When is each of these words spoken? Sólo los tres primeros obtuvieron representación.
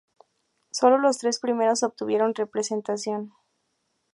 Sólo 0.71 0.97
los 0.97 1.19
tres 1.19 1.39
primeros 1.39 1.83
obtuvieron 1.83 2.33
representación. 2.33 3.35